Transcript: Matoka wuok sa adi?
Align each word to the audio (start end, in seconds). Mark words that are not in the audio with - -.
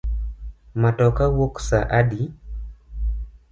Matoka 0.81 1.23
wuok 1.35 1.55
sa 1.67 1.79
adi? 1.99 2.21